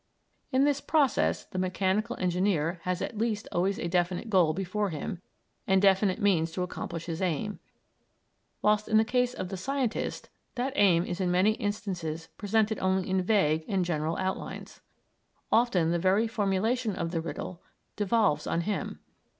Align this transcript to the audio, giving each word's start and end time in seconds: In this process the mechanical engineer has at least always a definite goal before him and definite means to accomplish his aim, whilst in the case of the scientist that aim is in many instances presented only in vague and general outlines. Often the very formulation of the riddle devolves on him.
In 0.51 0.63
this 0.63 0.81
process 0.81 1.45
the 1.45 1.59
mechanical 1.59 2.15
engineer 2.17 2.79
has 2.85 3.03
at 3.03 3.19
least 3.19 3.47
always 3.51 3.77
a 3.77 3.87
definite 3.87 4.31
goal 4.31 4.51
before 4.51 4.89
him 4.89 5.21
and 5.67 5.79
definite 5.79 6.19
means 6.19 6.51
to 6.53 6.63
accomplish 6.63 7.05
his 7.05 7.21
aim, 7.21 7.59
whilst 8.63 8.87
in 8.87 8.97
the 8.97 9.05
case 9.05 9.35
of 9.35 9.49
the 9.49 9.57
scientist 9.57 10.29
that 10.55 10.73
aim 10.75 11.05
is 11.05 11.21
in 11.21 11.29
many 11.29 11.51
instances 11.51 12.29
presented 12.35 12.79
only 12.79 13.07
in 13.07 13.21
vague 13.21 13.63
and 13.67 13.85
general 13.85 14.17
outlines. 14.17 14.81
Often 15.51 15.91
the 15.91 15.99
very 15.99 16.27
formulation 16.27 16.95
of 16.95 17.11
the 17.11 17.21
riddle 17.21 17.61
devolves 17.95 18.47
on 18.47 18.61
him. 18.61 19.01